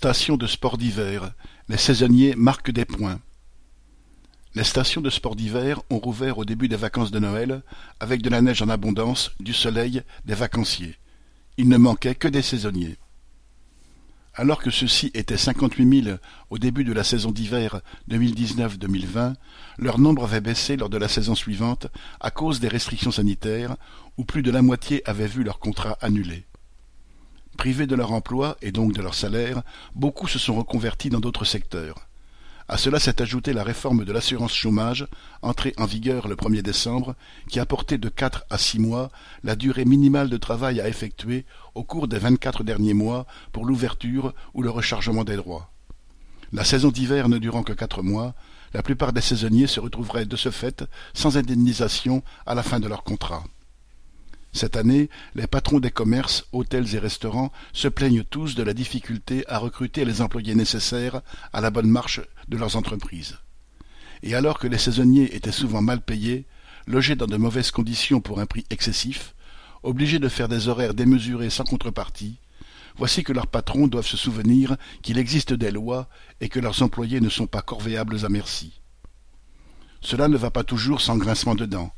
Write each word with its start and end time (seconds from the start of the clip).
Station 0.00 0.36
de 0.36 0.46
sport 0.46 0.78
d'hiver, 0.78 1.32
les 1.68 1.76
saisonniers 1.76 2.36
marquent 2.36 2.70
des 2.70 2.84
points. 2.84 3.18
Les 4.54 4.62
stations 4.62 5.00
de 5.00 5.10
sport 5.10 5.34
d'hiver 5.34 5.82
ont 5.90 5.98
rouvert 5.98 6.38
au 6.38 6.44
début 6.44 6.68
des 6.68 6.76
vacances 6.76 7.10
de 7.10 7.18
Noël, 7.18 7.64
avec 7.98 8.22
de 8.22 8.30
la 8.30 8.40
neige 8.40 8.62
en 8.62 8.68
abondance, 8.68 9.32
du 9.40 9.52
soleil, 9.52 10.04
des 10.24 10.36
vacanciers. 10.36 10.94
Il 11.56 11.68
ne 11.68 11.76
manquait 11.78 12.14
que 12.14 12.28
des 12.28 12.42
saisonniers. 12.42 12.96
Alors 14.34 14.62
que 14.62 14.70
ceux-ci 14.70 15.10
étaient 15.14 15.36
cinquante-huit 15.36 15.84
mille 15.84 16.20
au 16.48 16.58
début 16.58 16.84
de 16.84 16.92
la 16.92 17.02
saison 17.02 17.32
d'hiver 17.32 17.80
2019-2020, 18.08 19.34
leur 19.78 19.98
nombre 19.98 20.22
avait 20.22 20.40
baissé 20.40 20.76
lors 20.76 20.90
de 20.90 20.96
la 20.96 21.08
saison 21.08 21.34
suivante 21.34 21.88
à 22.20 22.30
cause 22.30 22.60
des 22.60 22.68
restrictions 22.68 23.10
sanitaires, 23.10 23.76
où 24.16 24.24
plus 24.24 24.42
de 24.42 24.52
la 24.52 24.62
moitié 24.62 25.02
avaient 25.08 25.26
vu 25.26 25.42
leur 25.42 25.58
contrat 25.58 25.98
annulé. 26.00 26.47
Privés 27.58 27.88
de 27.88 27.96
leur 27.96 28.12
emploi 28.12 28.56
et 28.62 28.70
donc 28.70 28.92
de 28.92 29.02
leur 29.02 29.14
salaire, 29.14 29.62
beaucoup 29.96 30.28
se 30.28 30.38
sont 30.38 30.54
reconvertis 30.54 31.10
dans 31.10 31.18
d'autres 31.18 31.44
secteurs. 31.44 31.96
À 32.68 32.78
cela 32.78 33.00
s'est 33.00 33.20
ajoutée 33.20 33.52
la 33.52 33.64
réforme 33.64 34.04
de 34.04 34.12
l'assurance 34.12 34.54
chômage, 34.54 35.08
entrée 35.42 35.74
en 35.76 35.84
vigueur 35.84 36.28
le 36.28 36.36
1er 36.36 36.62
décembre, 36.62 37.16
qui 37.48 37.58
a 37.58 37.66
porté 37.66 37.98
de 37.98 38.08
quatre 38.08 38.44
à 38.48 38.58
six 38.58 38.78
mois 38.78 39.10
la 39.42 39.56
durée 39.56 39.84
minimale 39.84 40.30
de 40.30 40.36
travail 40.36 40.80
à 40.80 40.86
effectuer 40.86 41.46
au 41.74 41.82
cours 41.82 42.06
des 42.06 42.20
vingt-quatre 42.20 42.62
derniers 42.62 42.94
mois 42.94 43.26
pour 43.50 43.64
l'ouverture 43.64 44.34
ou 44.54 44.62
le 44.62 44.70
rechargement 44.70 45.24
des 45.24 45.36
droits. 45.36 45.72
La 46.52 46.62
saison 46.62 46.90
d'hiver 46.90 47.28
ne 47.28 47.38
durant 47.38 47.64
que 47.64 47.72
quatre 47.72 48.02
mois, 48.02 48.34
la 48.72 48.84
plupart 48.84 49.12
des 49.12 49.20
saisonniers 49.20 49.66
se 49.66 49.80
retrouveraient 49.80 50.26
de 50.26 50.36
ce 50.36 50.52
fait 50.52 50.84
sans 51.12 51.36
indemnisation 51.36 52.22
à 52.46 52.54
la 52.54 52.62
fin 52.62 52.78
de 52.78 52.86
leur 52.86 53.02
contrat. 53.02 53.42
Cette 54.52 54.76
année, 54.76 55.10
les 55.34 55.46
patrons 55.46 55.78
des 55.78 55.90
commerces, 55.90 56.46
hôtels 56.52 56.94
et 56.94 56.98
restaurants 56.98 57.52
se 57.72 57.88
plaignent 57.88 58.24
tous 58.24 58.54
de 58.54 58.62
la 58.62 58.74
difficulté 58.74 59.44
à 59.48 59.58
recruter 59.58 60.04
les 60.04 60.22
employés 60.22 60.54
nécessaires 60.54 61.20
à 61.52 61.60
la 61.60 61.70
bonne 61.70 61.90
marche 61.90 62.20
de 62.48 62.56
leurs 62.56 62.76
entreprises. 62.76 63.38
Et 64.22 64.34
alors 64.34 64.58
que 64.58 64.66
les 64.66 64.78
saisonniers 64.78 65.36
étaient 65.36 65.52
souvent 65.52 65.82
mal 65.82 66.00
payés, 66.00 66.46
logés 66.86 67.14
dans 67.14 67.26
de 67.26 67.36
mauvaises 67.36 67.70
conditions 67.70 68.20
pour 68.20 68.40
un 68.40 68.46
prix 68.46 68.64
excessif, 68.70 69.34
obligés 69.82 70.18
de 70.18 70.28
faire 70.28 70.48
des 70.48 70.68
horaires 70.68 70.94
démesurés 70.94 71.50
sans 71.50 71.64
contrepartie, 71.64 72.38
voici 72.96 73.22
que 73.22 73.32
leurs 73.32 73.46
patrons 73.46 73.86
doivent 73.86 74.06
se 74.06 74.16
souvenir 74.16 74.76
qu'il 75.02 75.18
existe 75.18 75.52
des 75.52 75.70
lois 75.70 76.08
et 76.40 76.48
que 76.48 76.58
leurs 76.58 76.82
employés 76.82 77.20
ne 77.20 77.28
sont 77.28 77.46
pas 77.46 77.62
corvéables 77.62 78.24
à 78.24 78.28
merci. 78.28 78.80
Cela 80.00 80.28
ne 80.28 80.36
va 80.36 80.50
pas 80.50 80.64
toujours 80.64 81.00
sans 81.00 81.16
grincement 81.16 81.54
de 81.54 81.66
dents. 81.66 81.92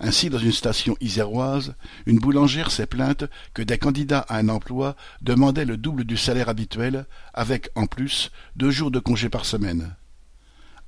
Ainsi, 0.00 0.30
dans 0.30 0.38
une 0.38 0.52
station 0.52 0.96
iséroise, 1.00 1.74
une 2.06 2.18
boulangère 2.18 2.70
s'est 2.70 2.86
plainte 2.86 3.24
que 3.54 3.62
des 3.62 3.78
candidats 3.78 4.26
à 4.28 4.38
un 4.38 4.48
emploi 4.48 4.96
demandaient 5.22 5.64
le 5.64 5.76
double 5.76 6.04
du 6.04 6.16
salaire 6.16 6.48
habituel, 6.48 7.06
avec, 7.32 7.70
en 7.74 7.86
plus, 7.86 8.30
deux 8.56 8.70
jours 8.70 8.90
de 8.90 8.98
congé 8.98 9.28
par 9.28 9.44
semaine. 9.44 9.94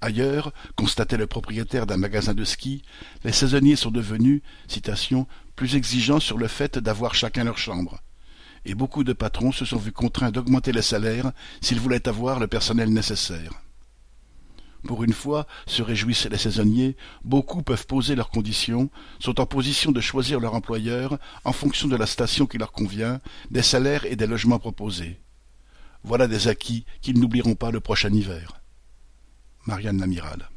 Ailleurs, 0.00 0.52
constatait 0.76 1.16
le 1.16 1.26
propriétaire 1.26 1.86
d'un 1.86 1.96
magasin 1.96 2.34
de 2.34 2.44
ski, 2.44 2.82
les 3.24 3.32
saisonniers 3.32 3.76
sont 3.76 3.90
devenus, 3.90 4.42
citation, 4.68 5.26
plus 5.54 5.74
exigeants 5.74 6.20
sur 6.20 6.36
le 6.36 6.48
fait 6.48 6.78
d'avoir 6.78 7.14
chacun 7.14 7.44
leur 7.44 7.58
chambre. 7.58 8.00
Et 8.66 8.74
beaucoup 8.74 9.04
de 9.04 9.12
patrons 9.12 9.52
se 9.52 9.64
sont 9.64 9.78
vus 9.78 9.92
contraints 9.92 10.30
d'augmenter 10.30 10.72
les 10.72 10.82
salaires 10.82 11.32
s'ils 11.60 11.80
voulaient 11.80 12.08
avoir 12.08 12.40
le 12.40 12.48
personnel 12.48 12.92
nécessaire. 12.92 13.52
Pour 14.86 15.02
une 15.02 15.12
fois, 15.12 15.46
se 15.66 15.82
réjouissent 15.82 16.26
les 16.26 16.38
saisonniers, 16.38 16.96
beaucoup 17.24 17.62
peuvent 17.62 17.86
poser 17.86 18.14
leurs 18.14 18.30
conditions, 18.30 18.90
sont 19.18 19.40
en 19.40 19.46
position 19.46 19.90
de 19.92 20.00
choisir 20.00 20.40
leur 20.40 20.54
employeur 20.54 21.18
en 21.44 21.52
fonction 21.52 21.88
de 21.88 21.96
la 21.96 22.06
station 22.06 22.46
qui 22.46 22.58
leur 22.58 22.72
convient, 22.72 23.20
des 23.50 23.62
salaires 23.62 24.04
et 24.04 24.16
des 24.16 24.26
logements 24.26 24.58
proposés. 24.58 25.20
Voilà 26.04 26.28
des 26.28 26.48
acquis 26.48 26.86
qu'ils 27.02 27.18
n'oublieront 27.18 27.56
pas 27.56 27.72
le 27.72 27.80
prochain 27.80 28.12
hiver. 28.12 28.60
Marianne 29.66 29.98
Lamiral 29.98 30.48